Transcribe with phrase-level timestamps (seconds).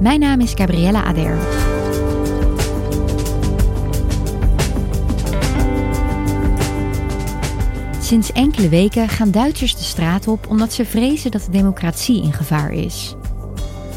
[0.00, 1.38] Mijn naam is Gabriella Ader.
[8.00, 12.32] Sinds enkele weken gaan Duitsers de straat op omdat ze vrezen dat de democratie in
[12.32, 13.14] gevaar is.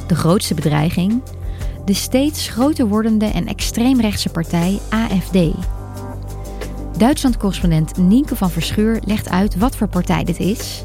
[0.07, 1.21] De grootste bedreiging?
[1.85, 5.37] De steeds groter wordende en extreemrechtse partij AFD.
[6.97, 10.83] Duitsland-correspondent Nienke van Verschuur legt uit wat voor partij dit is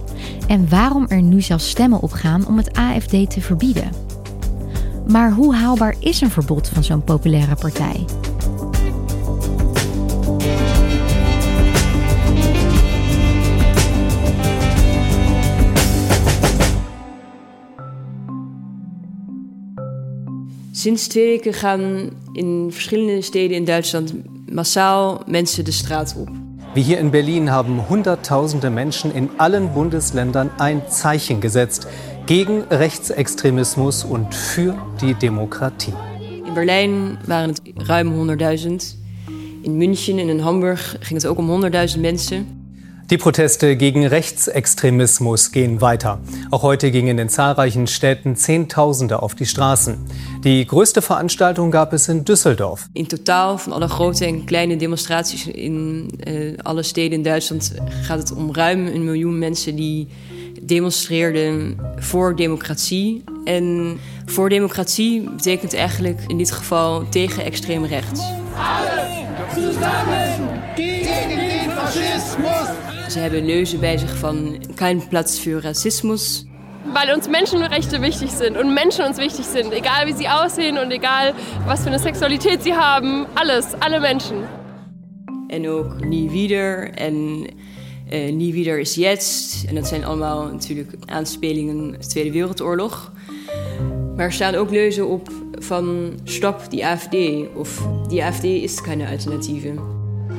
[0.49, 4.08] en waarom er nu zelfs stemmen opgaan om het AFD te verbieden.
[5.09, 8.05] Maar hoe haalbaar is een verbod van zo'n populaire partij?
[20.73, 24.15] Sinds twee weken gaan in verschillende steden in Duitsland
[24.53, 26.29] massaal mensen de straat op.
[26.75, 31.87] Wie hier in Berlin haben Hunderttausende Menschen in allen Bundesländern ein Zeichen gesetzt
[32.29, 35.95] gegen Rechtsextremismus und für die Demokratie.
[36.47, 38.97] In Berlijn waren het ruim 100.000.
[39.63, 42.47] In München en in Hamburg ging het ook om 100.000 mensen.
[43.07, 46.19] Die Proteste gegen Rechtsextremismus gehen weiter.
[46.51, 49.97] Auch heute gingen in den zahlreichen Städten Zehntausende auf die Straßen.
[50.45, 52.89] Die größte Veranstaltung gab es in Düsseldorf.
[52.93, 57.73] In totaal van alle grote en kleine demonstraties in uh, alle steden in Duitsland
[58.03, 60.09] gaat het om ruim een miljoen mensen die
[60.63, 63.25] demonstreerden voor democratie.
[63.45, 68.21] En voor democratie betekent eigenlijk in dit geval tegen extreem rechts.
[73.09, 76.47] Ze hebben leuzen bij zich van kein Platz für Rassismus.
[76.95, 80.91] Weil uns Menschenrechte wichtig sind und Menschen uns wichtig sind, egal wie sie aussehen und
[80.91, 81.35] egal
[81.67, 84.37] was für eine Sexualität sie haben, alles, alle Menschen.
[85.49, 87.47] En ook nie wieder en
[88.13, 89.65] uh, nie wieder is jetzt.
[89.65, 93.13] En dat zijn allemaal natuurlijk aanspelingen op de Tweede Wereldoorlog.
[94.17, 97.15] Maar er staan ook leuzen op van stop die AfD
[97.55, 99.75] of die AfD is keine Alternative.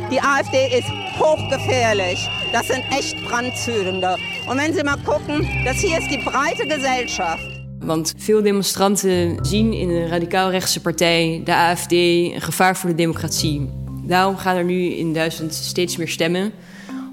[0.09, 2.29] Die AfD ist hochgefährlich.
[2.51, 4.17] Das sind echt Brandzündende.
[4.47, 7.43] Und wenn Sie mal gucken, das hier ist die breite Gesellschaft.
[7.79, 13.69] Want veel demonstranten zien in de radicaal-rechtse partij, de AfD, een gevaar voor de democratie.
[14.03, 16.51] Daarom gaan er nu in Duitsland steeds meer stemmen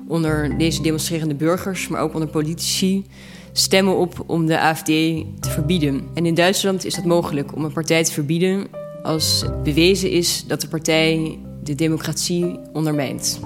[0.09, 3.05] onder deze demonstrerende burgers, maar ook onder politici,
[3.53, 6.03] stemmen op om de AfD te verbieden.
[6.15, 8.67] En in Duitsland is dat mogelijk om een partij te verbieden
[9.03, 13.41] als bewezen is dat de partij de democratie ondermijnt.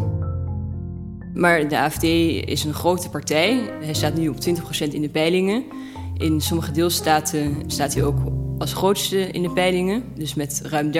[1.34, 3.60] Maar de AFD is een grote partij.
[3.80, 5.64] Hij staat nu op 20% in de peilingen.
[6.16, 8.18] In sommige deelstaten staat hij ook
[8.58, 10.98] als grootste in de peilingen, dus met ruim 30%.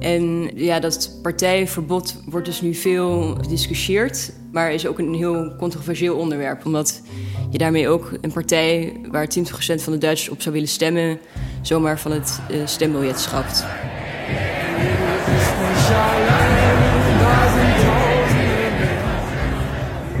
[0.00, 6.16] En ja, dat partijverbod wordt dus nu veel gediscussieerd, maar is ook een heel controversieel
[6.16, 7.02] onderwerp, omdat
[7.50, 9.40] je daarmee ook een partij waar 20%
[9.74, 11.18] van de Duitsers op zou willen stemmen,
[11.62, 13.64] zomaar van het uh, stembiljet schrapt.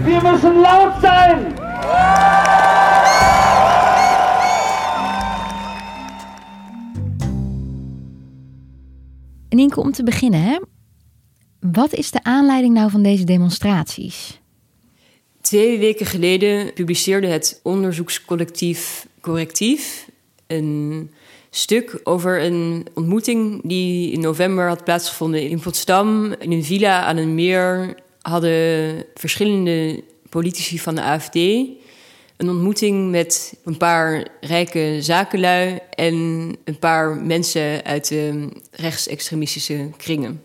[0.04, 2.67] Wir müssen laut sein!
[9.58, 10.58] Nienke, om te beginnen, hè?
[11.60, 14.40] wat is de aanleiding nou van deze demonstraties?
[15.40, 20.08] Twee weken geleden publiceerde het onderzoekscollectief Correctief
[20.46, 21.10] een
[21.50, 26.32] stuk over een ontmoeting die in november had plaatsgevonden in Potsdam.
[26.32, 31.38] In een villa aan een meer hadden verschillende politici van de AFD
[32.38, 36.14] een ontmoeting met een paar rijke zakenlui en
[36.64, 40.42] een paar mensen uit de rechtsextremistische kringen.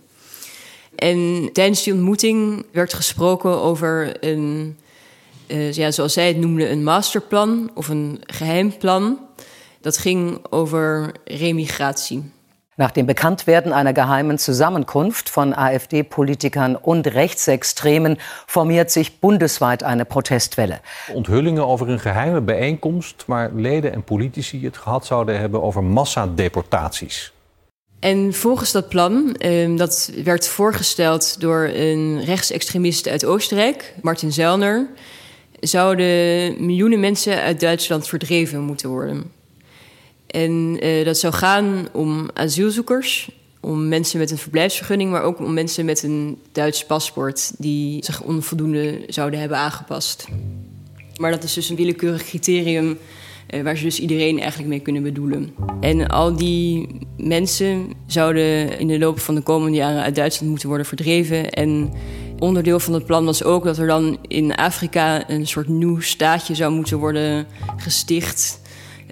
[0.95, 4.77] En tijdens die ontmoeting werd gesproken over een,
[5.47, 9.19] uh, ja, zoals zij het noemden, een masterplan of een geheim plan
[9.81, 12.31] Dat ging over remigratie.
[12.75, 18.17] Nach dem Bekanntwerden einer geheimen Zusammenkunft von AfD-Politikern und Rechtsextremen
[18.47, 20.79] formiert sich bundesweit eine protestwelle.
[21.13, 27.31] Onthullingen over een geheime bijeenkomst waar leden en politici het gehad zouden hebben over massadeportaties.
[27.99, 34.87] En volgens dat plan, ehm, dat werd voorgesteld door een rechtsextremist uit Oostenrijk, Martin Zellner,
[35.59, 39.31] zouden miljoenen mensen uit Duitsland verdreven moeten worden.
[40.33, 45.53] En uh, dat zou gaan om asielzoekers, om mensen met een verblijfsvergunning, maar ook om
[45.53, 50.27] mensen met een Duits paspoort die zich onvoldoende zouden hebben aangepast.
[51.15, 52.97] Maar dat is dus een willekeurig criterium
[53.50, 55.53] uh, waar ze dus iedereen eigenlijk mee kunnen bedoelen.
[55.80, 56.88] En al die
[57.18, 61.50] mensen zouden in de loop van de komende jaren uit Duitsland moeten worden verdreven.
[61.50, 61.94] En
[62.39, 66.56] onderdeel van het plan was ook dat er dan in Afrika een soort nieuw staatje
[66.56, 67.47] zou moeten worden
[67.77, 68.62] gesticht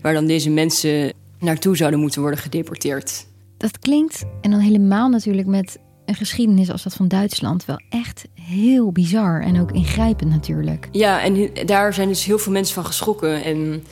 [0.01, 3.25] waar dan deze mensen naartoe zouden moeten worden gedeporteerd.
[3.57, 8.27] Dat klinkt, en dan helemaal natuurlijk met een geschiedenis als dat van Duitsland, wel echt
[8.33, 10.88] heel bizar en ook ingrijpend natuurlijk.
[10.92, 13.44] Ja, en daar zijn dus heel veel mensen van geschrokken.
[13.44, 13.83] En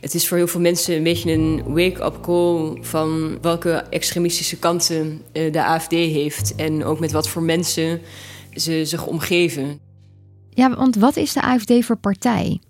[0.00, 5.22] het is voor heel veel mensen een beetje een wake-up call van welke extremistische kanten
[5.32, 6.54] eh, de AFD heeft.
[6.54, 8.00] En ook met wat voor mensen
[8.54, 9.78] ze zich omgeven.
[10.50, 12.60] Ja, want wat is de AFD voor partij?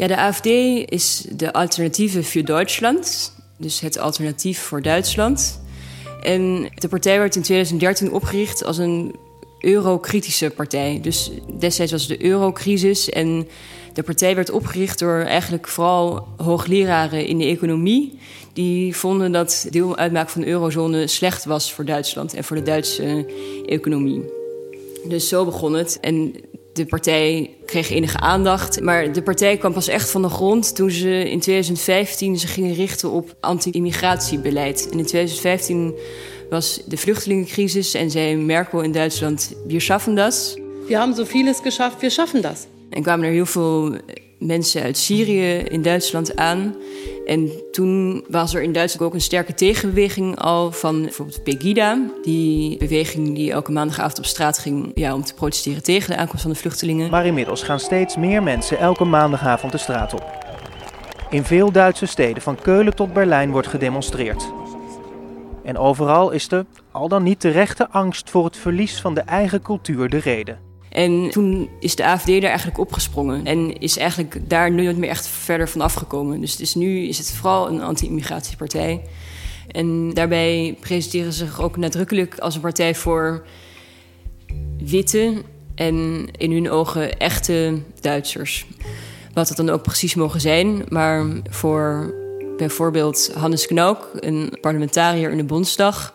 [0.00, 0.46] Ja, de AFD
[0.90, 3.32] is de alternatieve voor Duitsland.
[3.56, 5.60] Dus het alternatief voor Duitsland.
[6.22, 9.14] En de partij werd in 2013 opgericht als een
[9.58, 10.98] eurokritische partij.
[11.02, 13.48] Dus destijds was de eurocrisis en
[13.92, 18.18] de partij werd opgericht door eigenlijk vooral hoogleraren in de economie.
[18.52, 22.62] Die vonden dat deel uitmaken van de eurozone slecht was voor Duitsland en voor de
[22.62, 23.26] Duitse
[23.66, 24.22] economie.
[25.08, 25.98] Dus zo begon het.
[26.00, 26.34] En
[26.72, 28.80] de partij kreeg enige aandacht.
[28.80, 32.74] Maar de partij kwam pas echt van de grond toen ze in 2015 zich gingen
[32.74, 34.88] richten op anti-immigratiebeleid.
[34.90, 35.94] En in 2015
[36.50, 40.56] was de vluchtelingencrisis en zei Merkel in Duitsland: Wir schaffen das.
[40.86, 42.66] We hebben so vieles geschafft, wir schaffen das.
[42.90, 43.96] En kwamen er heel veel
[44.40, 46.74] mensen uit Syrië in Duitsland aan.
[47.26, 51.98] En toen was er in Duitsland ook een sterke tegenbeweging al van bijvoorbeeld Pegida.
[52.22, 56.42] Die beweging die elke maandagavond op straat ging ja, om te protesteren tegen de aankomst
[56.42, 57.10] van de vluchtelingen.
[57.10, 60.38] Maar inmiddels gaan steeds meer mensen elke maandagavond de straat op.
[61.30, 64.52] In veel Duitse steden, van Keulen tot Berlijn, wordt gedemonstreerd.
[65.64, 69.62] En overal is de, al dan niet terechte angst voor het verlies van de eigen
[69.62, 70.69] cultuur de reden.
[70.90, 73.46] En toen is de AFD daar eigenlijk opgesprongen.
[73.46, 76.40] En is eigenlijk daar nooit meer echt verder van afgekomen.
[76.40, 79.02] Dus, dus nu is het vooral een anti-immigratiepartij.
[79.70, 83.46] En daarbij presenteren ze zich ook nadrukkelijk als een partij voor
[84.78, 85.42] witte
[85.74, 88.66] en in hun ogen echte Duitsers.
[89.34, 90.84] Wat dat dan ook precies mogen zijn.
[90.88, 92.14] Maar voor
[92.56, 96.14] bijvoorbeeld Hannes Knook, een parlementariër in de Bondsdag,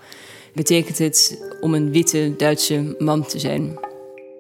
[0.54, 3.78] betekent het om een witte Duitse man te zijn.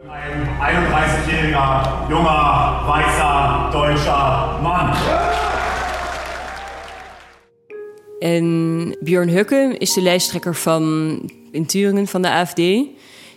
[0.07, 4.93] Ein 31-jähriger, junger, weißer, deutscher Mann.
[8.19, 11.19] En Björn Hukke is de lijsttrekker van
[11.51, 12.59] in Turingen van de AFD.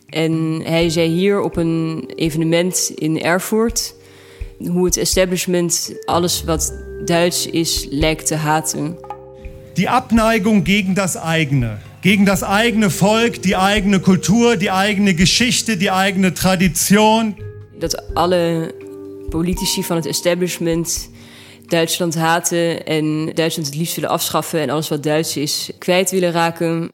[0.09, 3.95] En hij zei hier op een evenement in Erfurt
[4.59, 6.73] hoe het establishment alles wat
[7.05, 8.97] Duits is lijkt te haten.
[9.75, 15.77] Die Abneigung gegen das eigene, gegen das eigene Volk, die eigene Kultur, die eigene Geschichte,
[15.77, 17.37] die eigene Tradition.
[17.79, 18.75] Dat alle
[19.31, 21.11] politici van het establishment
[21.67, 26.33] Duitsland haten en Duitsland het liefst willen afschaffen en alles wat Duits is kwijt willen
[26.33, 26.91] raken.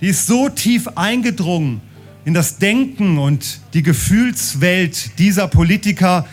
[0.00, 1.80] Die ist so tief eingedrungen
[2.24, 6.26] in das Denken und die Gefühlswelt dieser Politiker,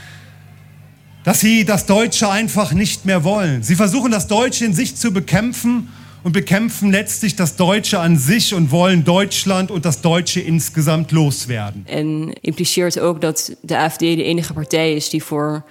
[1.24, 3.62] dass sie das Deutsche einfach nicht mehr wollen.
[3.64, 5.90] Sie versuchen das Deutsche in sich zu bekämpfen
[6.24, 11.86] und bekämpfen letztlich das Deutsche an sich und wollen Deutschland und das Deutsche insgesamt loswerden.
[11.88, 15.64] En impliceert ook dat de AFD de enige partij is die voor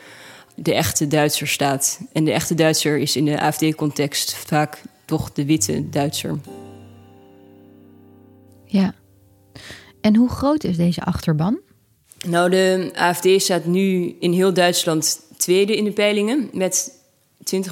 [0.55, 2.01] de echte Duitser staat.
[2.13, 6.39] En de echte Duitser is in de AFD-context vaak toch de witte Duitser.
[8.65, 8.95] Ja.
[10.01, 11.59] En hoe groot is deze achterban?
[12.27, 16.93] Nou, de AFD staat nu in heel Duitsland tweede in de peilingen met
[17.57, 17.63] 20%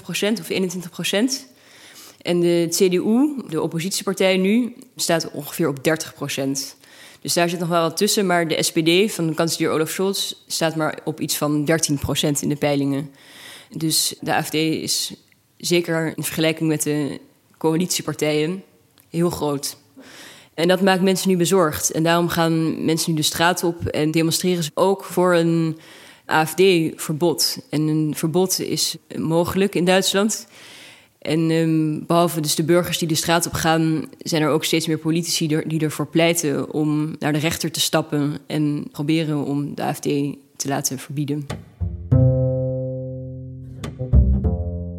[0.41, 1.56] of 21%.
[2.27, 5.81] En de CDU, de oppositiepartij nu, staat ongeveer op 30%.
[7.21, 8.27] Dus daar zit nog wel wat tussen.
[8.27, 12.57] Maar de SPD van kanselier Olaf Scholz staat maar op iets van 13% in de
[12.57, 13.11] peilingen.
[13.71, 15.15] Dus de AFD is
[15.57, 17.21] zeker in vergelijking met de
[17.59, 18.63] coalitiepartijen
[19.11, 19.77] heel groot.
[20.55, 21.91] En dat maakt mensen nu bezorgd.
[21.91, 25.79] En daarom gaan mensen nu de straat op en demonstreren ze ook voor een
[26.25, 27.59] AFD-verbod.
[27.71, 30.47] En een verbod is mogelijk in Duitsland.
[31.27, 34.87] En um, behalve dus de burgers die de straat op gaan, zijn er ook steeds
[34.87, 39.83] meer politici die ervoor pleiten om naar de rechter te stappen en proberen om de
[39.83, 40.03] AFD
[40.57, 41.47] te laten verbieden.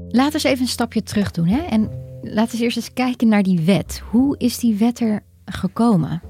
[0.09, 1.45] Laten we eens even een stapje terug doen.
[1.45, 1.61] Hè?
[1.61, 1.89] En
[2.21, 4.01] laten we eerst eens kijken naar die wet.
[4.09, 6.21] Hoe is die wet er gekomen?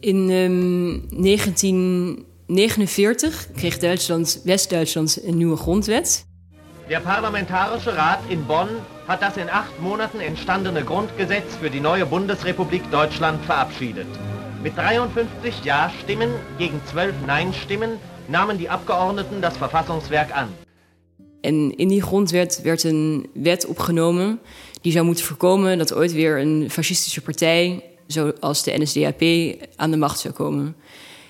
[0.00, 6.30] In um, 1949 kreeg Duitsland, West-Duitsland een nieuwe grondwet.
[6.92, 8.68] Der Parlamentarische Rat in Bonn
[9.08, 14.06] hat das in acht Monaten entstandene Grundgesetz für die neue Bundesrepublik Deutschland verabschiedet.
[14.62, 20.48] Mit 53 Ja-Stimmen gegen 12 Nein-Stimmen nahmen die Abgeordneten das Verfassungswerk an.
[21.40, 24.40] En in die grondwet werd een wet opgenomen
[24.82, 29.22] die zou moeten voorkomen dat ooit weer een fascistische partij, zoals de NSDAP,
[29.76, 30.76] aan de macht zou komen.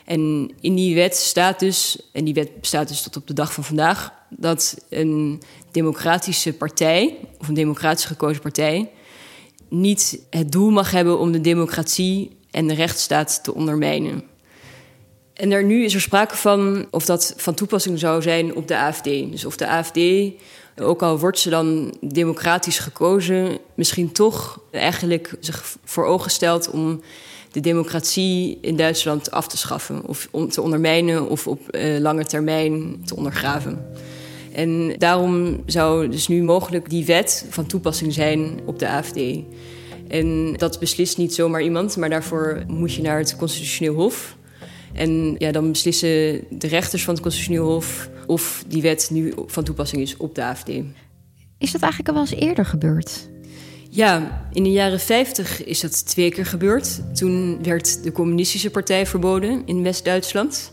[0.04, 3.52] En in die wet staat dus, en die wet bestaat dus tot op de dag
[3.52, 8.90] van vandaag, dat een democratische partij, of een democratisch gekozen partij,
[9.68, 14.23] niet het doel mag hebben om de democratie en de rechtsstaat te ondermijnen.
[15.35, 18.76] En er nu is er sprake van of dat van toepassing zou zijn op de
[18.76, 19.04] AFD.
[19.04, 19.99] Dus of de AFD,
[20.76, 27.00] ook al wordt ze dan democratisch gekozen, misschien toch eigenlijk zich voor ogen stelt om
[27.52, 30.06] de democratie in Duitsland af te schaffen.
[30.06, 33.87] Of om te ondermijnen of op uh, lange termijn te ondergraven.
[34.52, 39.21] En daarom zou dus nu mogelijk die wet van toepassing zijn op de AFD.
[40.09, 44.37] En dat beslist niet zomaar iemand, maar daarvoor moet je naar het Constitutioneel Hof.
[44.92, 49.64] En ja, dan beslissen de rechters van het Constitutioneel Hof of die wet nu van
[49.64, 50.68] toepassing is op de AFD.
[51.59, 53.30] Is dat eigenlijk al wel eens eerder gebeurd?
[53.94, 57.16] Ja, in de jaren 50 is dat twee keer gebeurd.
[57.16, 60.72] Toen werd de Communistische Partij verboden in West-Duitsland.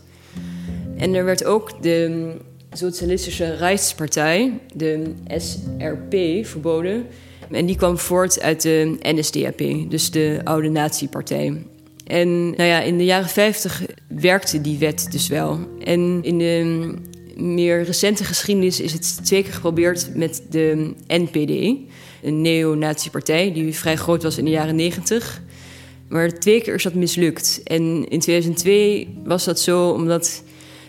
[0.96, 2.30] En er werd ook de
[2.72, 7.06] Socialistische Rijkspartij, de SRP, verboden.
[7.50, 11.62] En die kwam voort uit de NSDAP, dus de oude nazi-partij.
[12.06, 15.58] En nou ja, in de jaren 50 werkte die wet dus wel.
[15.84, 16.94] En in de
[17.36, 21.78] meer recente geschiedenis is het twee keer geprobeerd met de NPD,
[22.22, 25.42] een neo-nazi-partij die vrij groot was in de jaren 90.
[26.08, 27.60] Maar twee keer is dat mislukt.
[27.64, 30.42] En in 2002 was dat zo omdat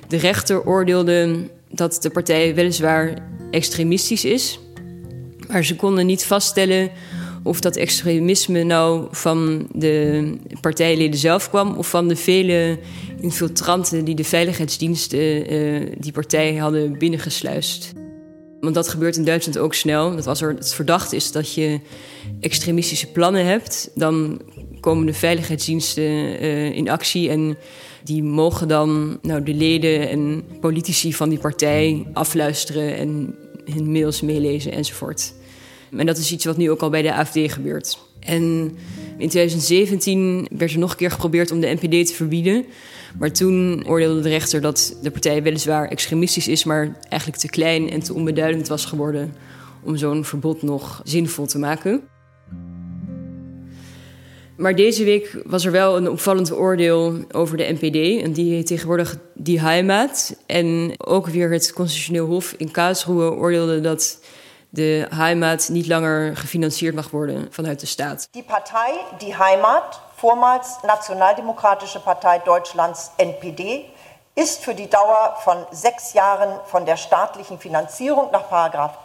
[0.08, 3.14] de rechter oordeelde dat de partij weliswaar
[3.52, 4.60] extremistisch is,
[5.48, 6.92] maar ze konden niet vaststellen
[7.44, 10.24] of dat extremisme nou van de
[10.62, 12.80] partijleden zelf kwam of van de vele
[13.20, 17.94] infiltranten die de veiligheidsdiensten uh, die partij hadden binnengesluist.
[18.62, 20.16] Want dat gebeurt in Duitsland ook snel.
[20.16, 21.80] Dat als er het verdacht is dat je
[22.40, 24.42] extremistische plannen hebt, dan
[24.80, 26.04] komen de veiligheidsdiensten
[26.44, 27.58] uh, in actie en
[28.04, 34.22] die mogen dan nou, de leden en politici van die partij afluisteren en hun mails
[34.22, 35.34] meelezen enzovoort.
[35.98, 37.98] En dat is iets wat nu ook al bij de AFD gebeurt.
[38.20, 38.44] En
[39.18, 42.66] in 2017 werd er nog een keer geprobeerd om de NPD te verbieden.
[43.20, 47.90] Maar toen oordeelde de rechter dat de partij weliswaar extremistisch is, maar eigenlijk te klein
[47.90, 49.34] en te onbeduidend was geworden
[49.84, 52.04] om zo'n verbod nog zinvol te maken.
[54.62, 58.24] Maar deze week was er wel een opvallend oordeel over de NPD.
[58.24, 60.36] En die heet tegenwoordig Die Heimat.
[60.46, 64.20] En ook weer het Constitutioneel Hof in Karlsruhe oordeelde dat
[64.70, 68.28] de Heimat niet langer gefinancierd mag worden vanuit de staat.
[68.32, 73.86] Die partij Die Heimat, vormals Nationaldemokratische Partei Deutschlands NPD,
[74.36, 78.50] ist für die Dauer von sechs Jahren von der staatlichen Finanzierung nach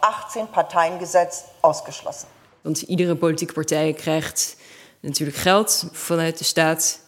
[0.01, 2.27] 18 Parteiengesetz ausgeschlossen.
[2.61, 4.57] Want iedere politieke partij krijgt
[4.99, 6.99] natuurlijk geld vanuit de staat,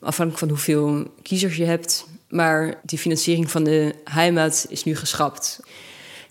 [0.00, 2.06] afhankelijk van hoeveel kiezers je hebt.
[2.28, 5.60] Maar die financiering van de Heimat is nu geschrapt.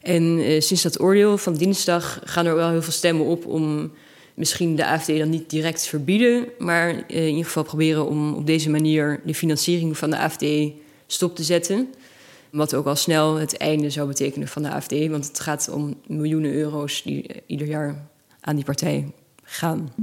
[0.01, 3.91] En eh, sinds dat oordeel van dinsdag gaan er wel heel veel stemmen op om
[4.35, 8.45] misschien de AFD dan niet direct verbieden, maar eh, in ieder geval proberen om op
[8.45, 10.45] deze manier de financiering van de AFD
[11.07, 11.93] stop te zetten.
[12.51, 15.95] Wat ook al snel het einde zou betekenen van de AFD, want het gaat om
[16.07, 18.07] miljoenen euro's die ieder jaar
[18.41, 19.11] aan die partij
[19.43, 19.93] gaan.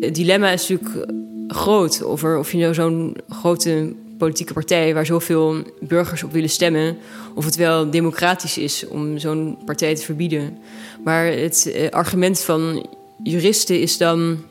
[0.00, 1.12] Het dilemma is natuurlijk
[1.48, 6.98] groot over of je nou zo'n grote politieke partij waar zoveel burgers op willen stemmen,
[7.34, 10.58] of het wel democratisch is om zo'n partij te verbieden.
[11.04, 12.86] Maar het eh, argument van
[13.22, 14.44] juristen is dan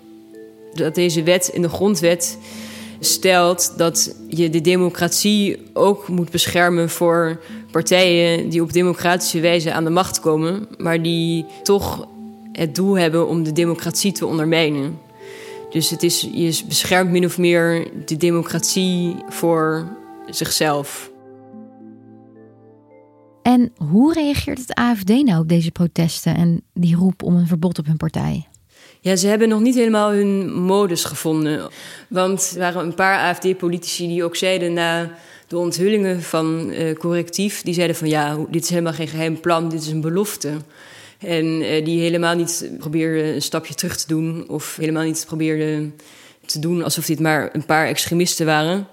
[0.73, 2.37] dat deze wet in de grondwet
[2.99, 7.41] stelt dat je de democratie ook moet beschermen voor
[7.71, 12.07] partijen die op democratische wijze aan de macht komen, maar die toch
[12.51, 14.99] het doel hebben om de democratie te ondermijnen.
[15.69, 19.87] Dus het is, je beschermt min of meer de democratie voor
[20.29, 21.11] zichzelf.
[23.41, 27.79] En hoe reageert het AFD nou op deze protesten en die roep om een verbod
[27.79, 28.47] op hun partij?
[29.05, 31.69] Ja, ze hebben nog niet helemaal hun modus gevonden.
[32.07, 37.61] Want er waren een paar AFD-politici die ook zeiden na de onthullingen van uh, correctief,
[37.61, 40.51] die zeiden van ja, dit is helemaal geen geheim plan, dit is een belofte.
[41.19, 45.95] En uh, die helemaal niet probeerden een stapje terug te doen of helemaal niet probeerden
[46.45, 48.87] te doen alsof dit maar een paar extremisten waren.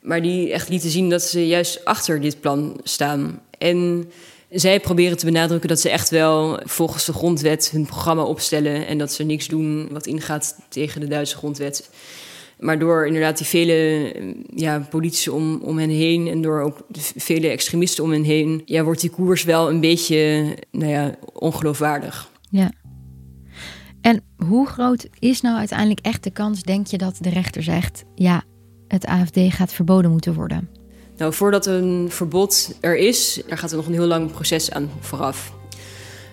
[0.00, 3.42] Maar die echt lieten zien dat ze juist achter dit plan staan.
[3.58, 4.10] En
[4.50, 8.98] zij proberen te benadrukken dat ze echt wel volgens de grondwet hun programma opstellen en
[8.98, 11.90] dat ze niks doen wat ingaat tegen de Duitse grondwet.
[12.58, 14.12] Maar door inderdaad die vele
[14.54, 18.62] ja, politici om, om hen heen en door ook de vele extremisten om hen heen,
[18.64, 22.30] ja, wordt die koers wel een beetje nou ja, ongeloofwaardig.
[22.50, 22.72] Ja.
[24.00, 28.04] En hoe groot is nou uiteindelijk echt de kans, denk je, dat de rechter zegt:
[28.14, 28.42] ja,
[28.88, 30.68] het AFD gaat verboden moeten worden?
[31.16, 34.90] Nou, voordat een verbod er is, daar gaat er nog een heel lang proces aan
[35.00, 35.54] vooraf.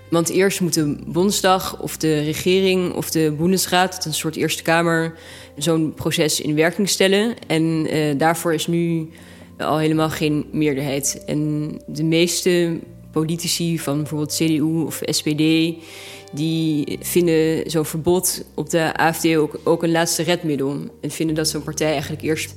[0.09, 5.15] Want eerst moet de Bondsdag of de regering of de Bundesraad, een soort Eerste Kamer,
[5.57, 7.35] zo'n proces in werking stellen.
[7.47, 9.09] En uh, daarvoor is nu
[9.57, 11.23] al helemaal geen meerderheid.
[11.25, 12.79] En de meeste
[13.11, 15.73] politici van bijvoorbeeld CDU of SPD,
[16.33, 20.77] die vinden zo'n verbod op de AFD ook, ook een laatste redmiddel.
[21.01, 22.55] En vinden dat zo'n partij eigenlijk eerst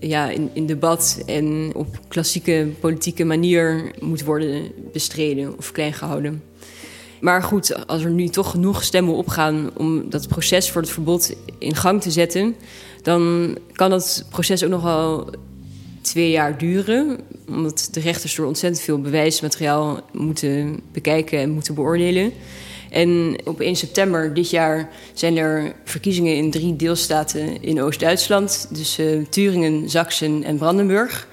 [0.00, 6.42] ja, in, in debat en op klassieke politieke manier moet worden bestreden of klein gehouden.
[7.20, 11.34] Maar goed, als er nu toch genoeg stemmen opgaan om dat proces voor het verbod
[11.58, 12.56] in gang te zetten,
[13.02, 15.30] dan kan dat proces ook nog wel
[16.00, 17.18] twee jaar duren.
[17.48, 22.32] Omdat de rechters door ontzettend veel bewijsmateriaal moeten bekijken en moeten beoordelen.
[22.92, 28.66] En op 1 september dit jaar zijn er verkiezingen in drie deelstaten in Oost-Duitsland.
[28.70, 31.28] Dus uh, Turingen, Sachsen en Brandenburg.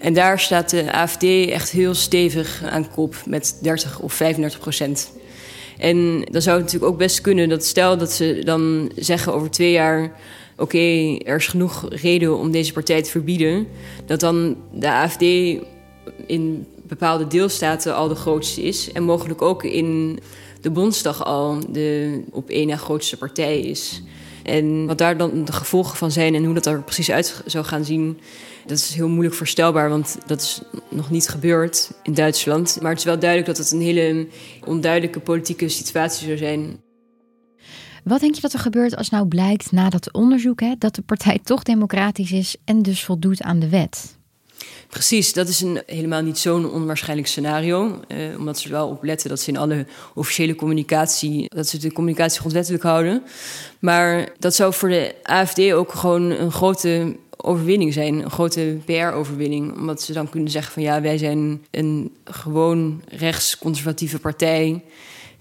[0.00, 5.12] En daar staat de AFD echt heel stevig aan kop met 30 of 35 procent.
[5.78, 9.50] En dan zou het natuurlijk ook best kunnen dat stel dat ze dan zeggen over
[9.50, 10.12] twee jaar...
[10.56, 13.66] oké, er is genoeg reden om deze partij te verbieden...
[14.06, 15.22] dat dan de AFD
[16.26, 18.92] in bepaalde deelstaten al de grootste is...
[18.92, 20.20] en mogelijk ook in
[20.60, 24.02] de Bondsdag al de op één na grootste partij is.
[24.42, 27.64] En wat daar dan de gevolgen van zijn en hoe dat er precies uit zou
[27.64, 28.18] gaan zien,
[28.66, 32.78] dat is heel moeilijk voorstelbaar, want dat is nog niet gebeurd in Duitsland.
[32.80, 34.26] Maar het is wel duidelijk dat het een hele
[34.64, 36.80] onduidelijke politieke situatie zou zijn.
[38.04, 41.02] Wat denk je dat er gebeurt als nou blijkt na dat onderzoek hè, dat de
[41.02, 44.18] partij toch democratisch is en dus voldoet aan de wet?
[44.90, 48.00] Precies, dat is een, helemaal niet zo'n onwaarschijnlijk scenario.
[48.08, 51.48] Eh, omdat ze er wel op letten dat ze in alle officiële communicatie...
[51.48, 53.22] dat ze de communicatie grondwettelijk houden.
[53.78, 58.14] Maar dat zou voor de AFD ook gewoon een grote overwinning zijn.
[58.14, 59.76] Een grote PR-overwinning.
[59.76, 64.84] Omdat ze dan kunnen zeggen van ja, wij zijn een gewoon rechtsconservatieve partij...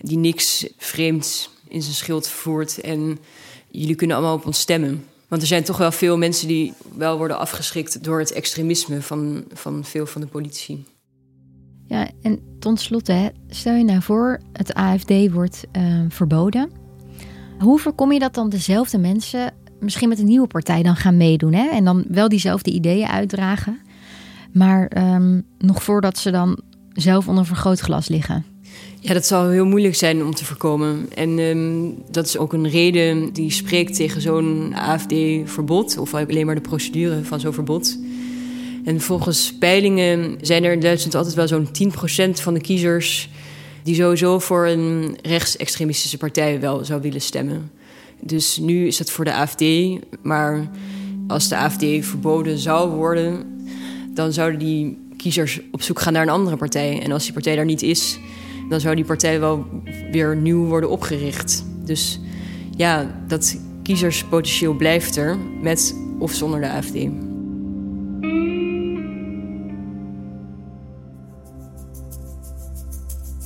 [0.02, 2.80] die niks vreemds in zijn schild voert.
[2.80, 3.20] En
[3.68, 5.06] jullie kunnen allemaal op ons stemmen.
[5.30, 9.44] Want er zijn toch wel veel mensen die wel worden afgeschrikt door het extremisme van,
[9.54, 10.86] van veel van de politici.
[11.86, 13.12] Ja, en tot slot,
[13.48, 16.70] stel je nou voor, het AFD wordt uh, verboden.
[17.60, 21.54] Hoe voorkom je dat dan dezelfde mensen misschien met een nieuwe partij dan gaan meedoen?
[21.54, 21.70] Hè?
[21.70, 23.80] En dan wel diezelfde ideeën uitdragen,
[24.54, 26.60] maar um, nog voordat ze dan
[26.94, 28.46] zelf onder vergrootglas liggen?
[29.02, 31.08] Ja, dat zal heel moeilijk zijn om te voorkomen.
[31.16, 36.56] En um, dat is ook een reden die spreekt tegen zo'n AFD-verbod, of alleen maar
[36.56, 37.98] de procedure van zo'n verbod.
[38.86, 41.68] En volgens peilingen zijn er in Duitsland altijd wel zo'n
[42.30, 43.30] 10% van de kiezers
[43.84, 47.72] die sowieso voor een rechtsextremistische partij wel zou willen stemmen.
[48.22, 49.64] Dus nu is dat voor de AFD,
[50.22, 50.70] maar
[51.28, 53.62] als de AFD verboden zou worden,
[54.14, 57.02] dan zouden die kiezers op zoek gaan naar een andere partij.
[57.02, 58.20] En als die partij daar niet is,
[58.70, 59.66] dan zou die partij wel
[60.12, 61.66] weer nieuw worden opgericht.
[61.84, 62.20] Dus
[62.76, 66.98] ja, dat kiezerspotentieel blijft er met of zonder de AFD.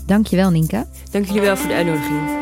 [0.06, 0.86] Dankjewel, Nienke.
[1.12, 2.42] Dank jullie wel voor de uitnodiging.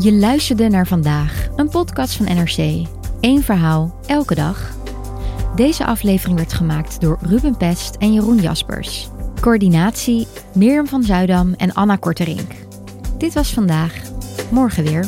[0.00, 2.86] Je luisterde naar vandaag, een podcast van NRC.
[3.20, 4.77] Eén verhaal, elke dag.
[5.58, 9.08] Deze aflevering werd gemaakt door Ruben Pest en Jeroen Jaspers.
[9.40, 12.50] Coördinatie Mirjam van Zuidam en Anna Korterink.
[13.16, 13.94] Dit was vandaag.
[14.50, 15.06] Morgen weer.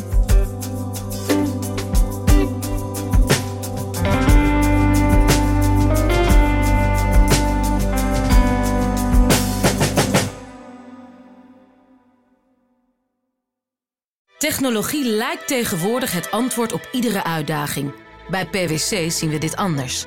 [14.38, 17.92] Technologie lijkt tegenwoordig het antwoord op iedere uitdaging.
[18.28, 20.06] Bij PwC zien we dit anders.